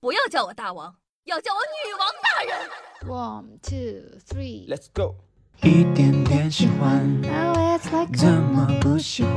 [0.00, 0.94] 不要叫我大王，
[1.24, 2.68] 要叫我女王大人。
[3.08, 4.68] One, two, three.
[4.68, 5.16] Let's go。
[5.62, 9.34] 一点点喜欢，Now it's like 怎么不喜欢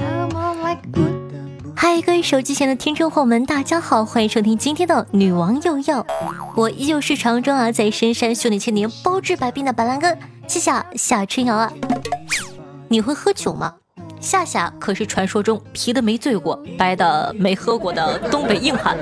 [0.00, 6.04] ？I'm all like 不得不嗨，各位手机前的听众朋友们，大家好，欢迎收听今天的女王又要。
[6.56, 10.18] 我依旧是常中啊，在深山修炼千年、包治百病的板蓝根，
[10.48, 11.72] 谢谢夏春瑶啊。
[12.88, 13.76] 你会喝酒吗？
[14.20, 18.96] 夏夏可是传说中啤的没醉过、白的没喝过的东北硬汉。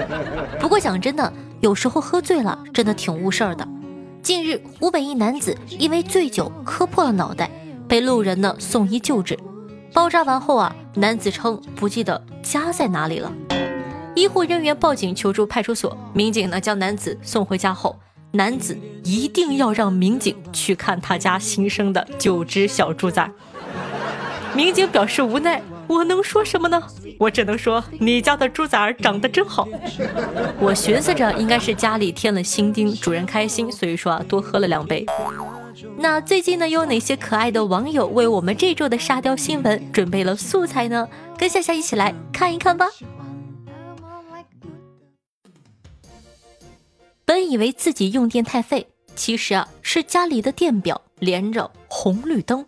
[0.61, 3.67] 不过讲真的，有时候喝醉了真的挺误事儿的。
[4.23, 7.51] 近日，湖北一男子因为醉酒磕破了脑袋，
[7.89, 9.37] 被路人呢送医救治。
[9.93, 13.33] 包扎完后啊，男子称不记得家在哪里了。
[14.15, 17.99] 医护人员报警求助派出所，民警呢将男子送回家后，
[18.33, 23.29] 男子一定要让民警去看他家新生的九只小猪崽。
[24.55, 26.83] 民警表示无奈，我能说什么呢？
[27.19, 29.69] 我只能说你家的猪崽儿长得真好。
[30.59, 35.07] 我寻思着应该是家里添了新丁，主人开心，所以说啊多喝了两杯。
[35.97, 41.09] 那最近呢，有哪些可爱的网友为我们这周的沙雕新闻准备了素材呢？
[41.37, 42.87] 跟夏夏一起来看一看吧。
[47.25, 52.65] 本以为自己用电太费，其实啊是家里的电表连着红绿灯。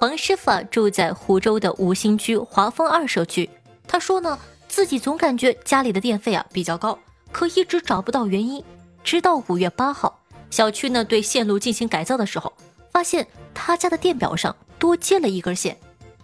[0.00, 3.50] 黄师傅啊住在湖州的吴兴区华丰二社区，
[3.86, 6.98] 他说呢自己总感觉家里的电费啊比较高，
[7.30, 8.64] 可一直找不到原因。
[9.04, 10.18] 直到五月八号，
[10.50, 12.50] 小区呢对线路进行改造的时候，
[12.90, 15.76] 发现他家的电表上多接了一根线，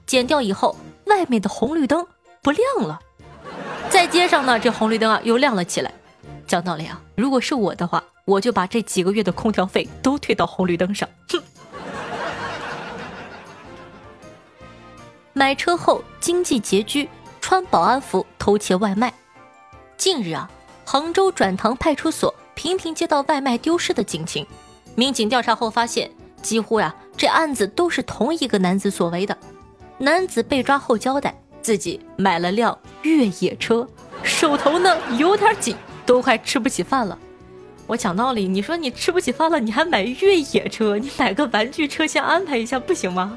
[0.06, 2.06] 剪掉以后，外面的红绿灯
[2.40, 2.98] 不亮了。
[3.90, 5.92] 再接上呢，这红绿灯啊又亮了起来。
[6.46, 11.06] 讲道理啊，如果是我的话，我就把这几个月的空调费都退到红绿灯上。
[11.28, 11.42] 哼。
[15.38, 17.06] 买车后经济拮据，
[17.42, 19.12] 穿保安服偷窃外卖。
[19.98, 20.50] 近日啊，
[20.82, 24.46] 杭州转塘派出所频频接到外卖丢失的警情，
[24.94, 29.36] 民警调查后发现，几乎呀、这案子都是同一个男子所为的。
[29.98, 33.86] 男子被抓后交代，自己买了辆越野车，
[34.22, 37.18] 手头呢有点紧，都快吃不起饭了。
[37.86, 40.96] 我讲道理，你说你吃不起饭了，你还买越野车？
[40.96, 43.36] 你买个玩具车先安排一下不行吗？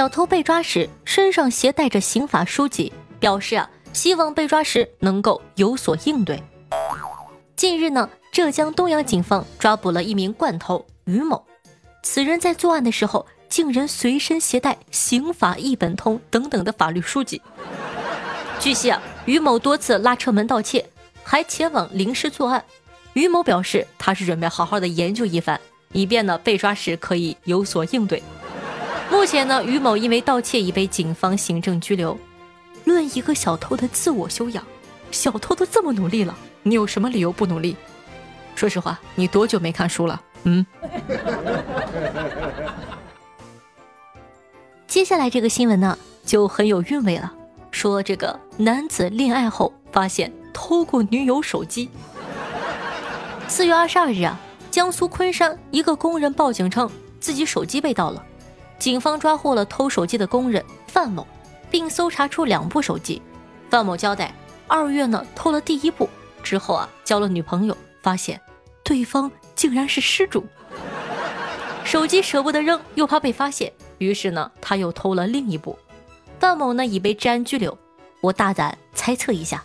[0.00, 6.42] 小偷被抓时身上携带着刑法书籍，表示啊，希望被抓时能够有所应对。
[7.54, 11.44] 近日呢，浙江东阳警方抓捕了一名惯偷于某，
[12.02, 17.42] 此人在作案的时候竟然随身携带刑法一本通等等的法律书籍。
[18.58, 20.88] 据悉啊，于某多次拉车门盗窃，
[21.22, 22.64] 还前往临时作案。
[23.12, 25.60] 于某表示，他是准备好好的研究一番，
[25.92, 28.22] 以便呢被抓时可以有所应对。
[29.10, 32.16] 目前呢，于某因为盗窃已被警方行政拘留。
[32.84, 34.64] 论一个小偷的自我修养，
[35.10, 37.76] 小偷都这么努力了，你有什么理由不努力？
[38.54, 40.20] 说实话，你多久没看书了？
[40.44, 40.64] 嗯。
[44.86, 47.32] 接下来这个新闻呢，就很有韵味了。
[47.70, 51.88] 说这个男子恋爱后发现偷过女友手机。
[53.46, 54.38] 四月二十二日啊，
[54.70, 56.90] 江苏昆山一个工人报警称
[57.20, 58.24] 自己手机被盗了。
[58.80, 61.26] 警方抓获了偷手机的工人范某，
[61.70, 63.20] 并搜查出两部手机。
[63.68, 64.34] 范某交代，
[64.66, 66.08] 二月呢偷了第一部，
[66.42, 68.40] 之后啊交了女朋友，发现
[68.82, 70.46] 对方竟然是失主。
[71.84, 75.78] 手机舍不得扔，又怕被发现，于是呢他又偷了另一部。
[76.38, 77.76] 范某呢已被治安拘留。
[78.22, 79.62] 我大胆猜测一下，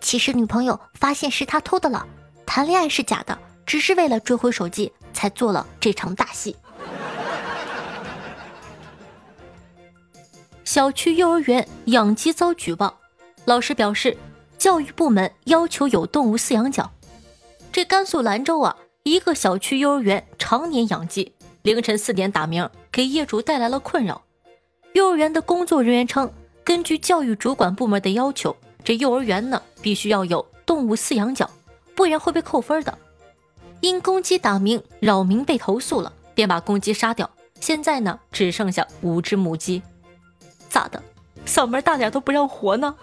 [0.00, 2.04] 其实女朋友发现是他偷的了，
[2.44, 6.56] 谈恋爱是假的，只是为了追回手机才做了这场大戏。
[10.72, 12.98] 小区幼儿园养鸡遭举报，
[13.44, 14.16] 老师表示，
[14.56, 16.90] 教育部门要求有动物饲养角。
[17.70, 24.22] 这甘肃兰州啊，一个小区幼儿园常年养鸡，凌晨四点打鸣，给业主带来了困扰。
[24.94, 26.32] 幼儿园的工作人员称，
[26.64, 31.50] 根据教育主管部门的要求，这幼儿园呢必须要有动物饲养角，
[31.94, 32.96] 不然会被扣分的。
[33.82, 37.28] 因公鸡打鸣扰民被投诉了，便把公鸡杀掉。
[37.60, 39.82] 现在呢，只剩下五只母鸡。
[40.72, 41.02] 咋的？
[41.44, 42.94] 嗓门大点都不让活呢？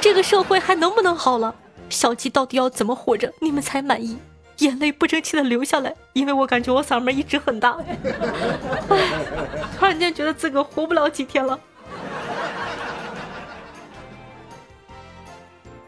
[0.00, 1.54] 这个社会还能不能好了？
[1.88, 4.18] 小鸡到底要怎么活着，你们才满意？
[4.58, 7.78] 眼泪不争气的流下来，因为我感觉我嗓门一直很大。
[8.90, 8.98] 唉，
[9.78, 11.58] 突然间觉得自个活不了几天了。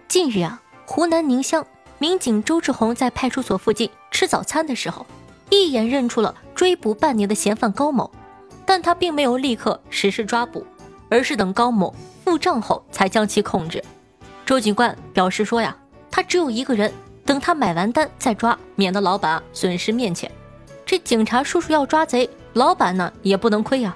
[0.06, 1.66] 近日啊，湖南宁乡
[1.98, 5.06] 民警周志红在派出所附近吃早餐的时候，
[5.50, 8.10] 一眼认出了追捕半年的嫌犯高某，
[8.64, 10.66] 但他并没有立刻实施抓捕。
[11.08, 11.94] 而是等高某
[12.24, 13.82] 付账后才将其控制。
[14.44, 15.76] 周警官表示说呀，
[16.10, 16.92] 他只有一个人，
[17.24, 20.30] 等他买完单再抓，免得老板损失面前。
[20.86, 23.94] 这警察叔叔要抓贼，老板呢也不能亏呀。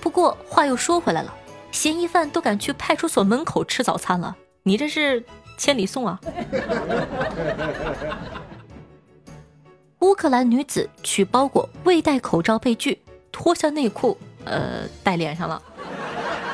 [0.00, 1.34] 不过话又说回来了，
[1.72, 5.24] 嫌疑犯都敢去派出所门口吃早餐了，你这是
[5.56, 6.20] 千里送啊！
[10.00, 13.02] 乌克兰女子取包裹未戴口罩被拒，
[13.32, 15.60] 脱下内裤，呃，戴脸上了。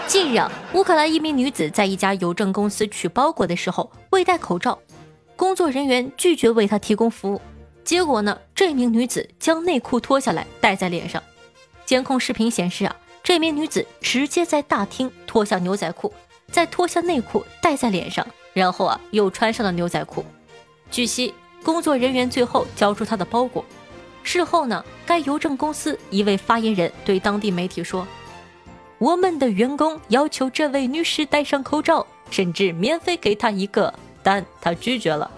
[0.06, 0.40] 近日，
[0.74, 4.78] 乌克兰一名女子在一家邮政公司取包裹的时候未戴口罩，
[5.36, 7.40] 工作人员拒绝为她提供服务。
[7.84, 11.22] 结果呢，这名女子将内裤脱下来戴在脸上。
[11.86, 16.12] 监控视频显示啊，这名女子直接在大厅脱下牛仔裤，
[16.50, 20.24] 再脱下内裤戴在脸上，然后啊又穿上了牛仔裤。
[20.90, 21.32] 据悉，
[21.64, 23.64] 工作人员最后交出她的包裹。
[24.22, 28.06] 事后呢，该邮政公司一位发言人对当地媒体说
[29.02, 35.28] ：“我们的员工要求这位女士戴上口罩，甚至免费给她一个，但她拒绝了。”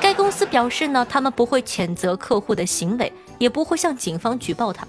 [0.00, 4.86] 该公司表示呢，他们不会谴责客户的行为，也不会向警方举报他。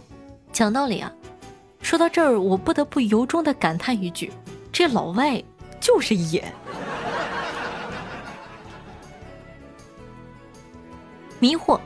[0.51, 1.11] 讲道理啊，
[1.81, 4.31] 说到这儿，我不得不由衷的感叹一句：
[4.71, 5.43] 这老外
[5.79, 6.53] 就是野。
[11.39, 11.79] 迷惑，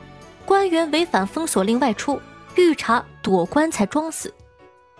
[0.44, 2.20] 官员违反封锁令外出，
[2.56, 4.30] 遇查躲棺材装死。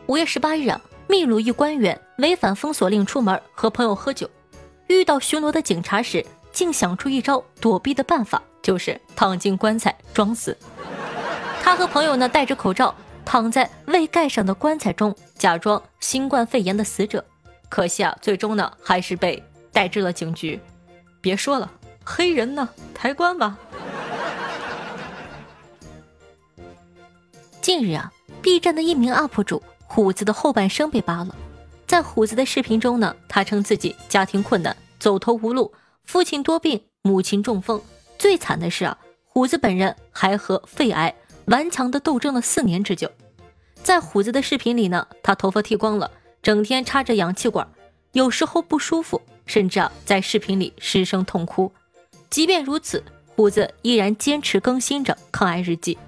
[0.09, 4.29] 五月十八日啊，秘鲁一官员违反封锁令出门和朋友喝酒，
[4.87, 6.25] 遇到巡逻的警察时。
[6.51, 10.57] 竟想出一招躲避的办法，就是躺进棺材装死。
[11.63, 12.93] 他和朋友呢戴着口罩
[13.25, 17.23] 躺在未盖上的棺材中，假装新冠肺炎的死者。
[17.69, 19.41] 可惜啊，最终呢还是被
[19.71, 20.59] 带至了警局。
[21.21, 21.71] 别说了，
[22.03, 23.57] 黑人呢，抬棺吧。
[27.61, 28.11] 近日啊
[28.41, 29.63] ，B 站的一名 UP 主
[29.99, 31.35] 虎子的后半生被扒了。
[31.85, 35.75] 在虎子的视频中呢，他称自己家庭困难，走投无路。
[36.05, 37.83] 父亲多病，母亲中风，
[38.17, 41.13] 最惨的是啊，虎子本人还和肺癌
[41.47, 43.11] 顽强的斗争了四年之久。
[43.83, 46.09] 在虎子的视频里呢，他头发剃光了，
[46.43, 47.69] 整天插着氧气管，
[48.13, 51.73] 有时候不舒服，甚至啊在视频里失声痛哭。
[52.31, 53.03] 即便如此，
[53.35, 55.99] 虎子依然坚持更新着抗癌日记。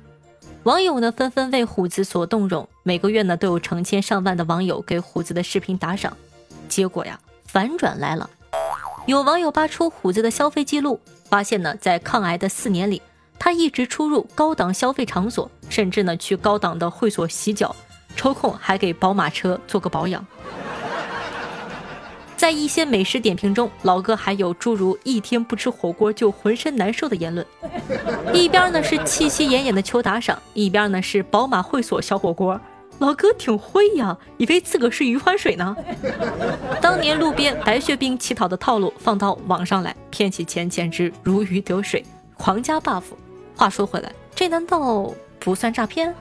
[0.63, 6.13] 网友呢纷纷为虎子所动容，每个月呢都有成千上万的网友给虎子的视频打赏。
[6.69, 8.29] 结果呀，反转来了。
[9.07, 10.99] 有网友扒出虎子的消费记录，
[11.29, 13.01] 发现呢，在抗癌的四年里，
[13.39, 17.77] 他一直出入高档消费场所，甚至呢去高档的会所洗脚，
[18.17, 20.27] 抽空还给宝马车做个保养。
[22.37, 27.47] 在一些美食点评中，老哥还有诸如一天不吃火锅就浑身难受的言论。
[28.35, 32.61] 一边呢是气息奄奄的求打赏，一边呢是宝马会所小火锅。
[33.01, 35.75] 老哥挺会呀，以为自个是余欢水呢。
[36.83, 42.05] 当年路边白血病乞讨的套路放到网上来，骗起钱简直如鱼得水，
[42.37, 43.03] 狂加 buff。
[43.57, 46.15] 话说回来，这难道不算诈骗？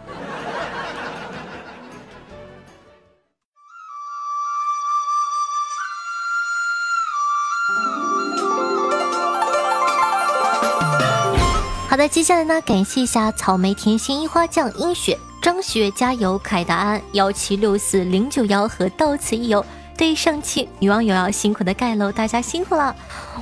[11.90, 15.20] 好的，接下来呢，感谢一下草莓甜心、樱花酱、樱雪。
[15.42, 19.66] 张雪加油，凯达安幺七六四零九幺和到此一游，
[19.98, 22.94] 对上期女网友要辛苦的盖楼，大家辛苦了！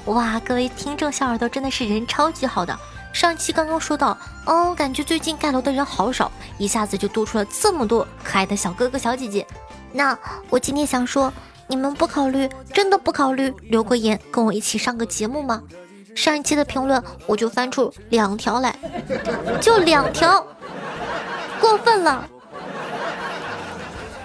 [0.06, 2.78] 哇，各位听众小耳朵真的是人超级好的。
[3.12, 9.46] 上期刚刚说到，哦，感觉最近盖楼的人好少，一下子就多出了这么多可爱的小哥哥小姐姐。
[9.92, 10.18] 那
[10.50, 11.34] 我今天想说，
[11.66, 15.64] 你们不考虑，真的不考虑留个言跟我一起上个节目吗？
[16.14, 18.76] 上一期的评论我就翻出两条来，
[19.60, 20.46] 就两条。
[21.68, 22.26] 过分了！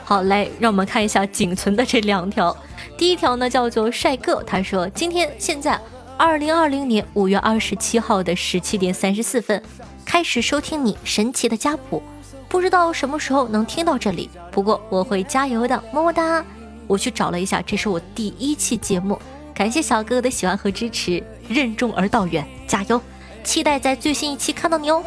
[0.04, 2.56] 好嘞，让我们看一下仅存的这两条。
[2.96, 5.80] 第一条呢，叫做帅哥，他说今天现在
[6.16, 9.60] 二零二零年五月二十七号的十七点三十四分
[10.04, 12.00] 开始收听你神奇的家谱，
[12.48, 16.44] 不知道什么时候能听到这里，不过我会加油的，么么哒！
[16.86, 19.20] 我去找了一下，这是我第一期节目，
[19.52, 23.00] 感谢小哥哥的喜欢和支持，任重而道远，加油！
[23.44, 25.02] 期待在最新一期看到你哦。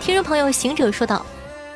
[0.00, 1.24] 听众朋友行者说道：“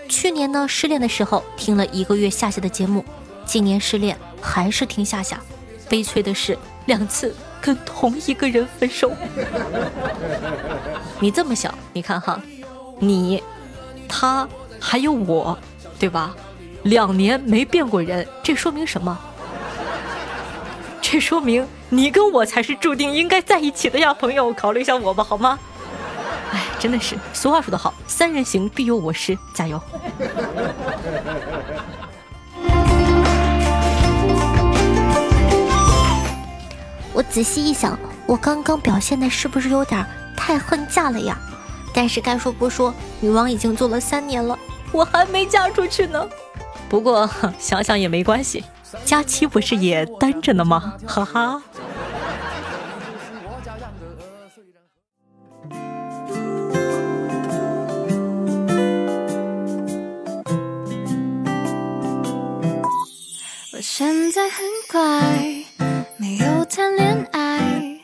[0.09, 3.05] 去年呢失恋的时候听了一个月夏夏的节目，
[3.45, 5.41] 今年失恋还是听夏夏。
[5.89, 9.13] 悲催的是两次跟同一个人分手。
[11.21, 12.41] 你这么想，你看哈，
[12.99, 13.43] 你、
[14.09, 14.49] 他
[14.81, 15.59] 还有我，
[15.99, 16.35] 对吧？
[16.85, 19.19] 两年没变过人，这说明什么？
[21.13, 25.59] 这说明你跟我才是注定应该在一起的呀朋友考虑一下我吧好吗？
[26.51, 29.79] 哎真的是俗话说得好三人行必有我师加油。
[37.13, 40.03] 我仔细一想我刚刚表现的是不是有点
[40.35, 41.37] 太恨嫁了呀？
[41.93, 44.59] 但是该说不说女王已经做了三年了。
[44.91, 46.27] 我还没嫁出去呢。
[46.89, 47.29] 不过
[47.61, 48.65] 想想也没关系。
[49.05, 50.97] 佳期不是也单着呢吗？
[51.07, 51.63] 哈哈。
[63.75, 65.01] 我现在很乖，
[66.17, 67.99] 没有谈恋爱，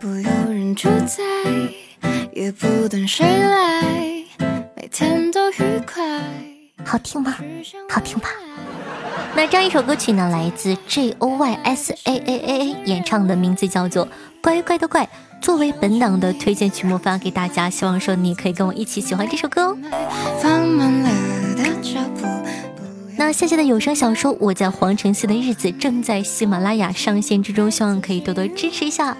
[0.00, 1.22] 不有人主宰，
[2.32, 3.82] 也不等谁来，
[4.74, 6.02] 每天都愉快。
[6.84, 7.36] 好听吗？
[7.88, 8.28] 好听吧？
[9.40, 14.06] 那这样一首歌曲呢，来自 J O Y S A A A A 演唱的，名字叫做
[14.42, 15.02] 《乖乖的乖》，
[15.40, 19.78] 作为本档的推荐曲目发给大家，希望说你可以跟我一起喜欢这首歌哦。
[23.16, 29.16] 那下期的有声小说《我在皇城系的日子》正在喜马拉雅上线之中，希望可以多多支持一下。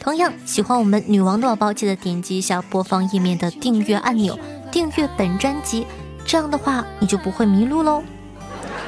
[0.00, 4.38] 同样喜欢我们女王的宝宝，记得点击一下播放页面的订阅按钮，
[4.72, 5.86] 订阅本专辑，
[6.24, 8.02] 这样的话你就不会迷路喽。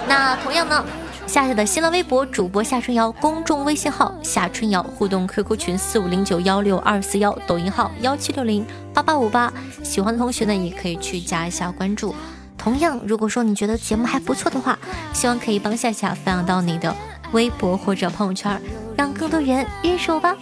[0.08, 0.84] 那同样呢，
[1.26, 9.52] 夏夏的新浪微博主播夏春瑶，公众微信号夏春瑶，互动 QQ 群四五零九幺六二四幺，抖音号幺七六零八八五八。
[9.82, 12.14] 喜欢的同学呢，也可以去加一下关注。
[12.58, 14.78] 同样，如果说你觉得节目还不错的话，
[15.12, 16.94] 希望可以帮夏夏分享到你的
[17.32, 18.60] 微博或者朋友圈，
[18.96, 20.34] 让更多人认识我吧。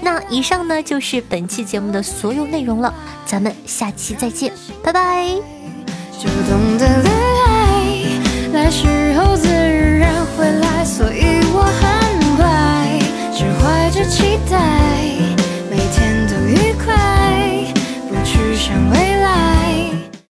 [0.00, 2.94] 那以上呢就是本期节目的所有内容了，
[3.26, 5.34] 咱们下期再见，拜拜。
[8.70, 8.86] 时
[9.18, 12.98] 候自然会来，所以我很乖，
[13.32, 14.58] 只怀着期待，
[15.70, 16.94] 每天都愉快，
[18.08, 19.07] 不去想未来。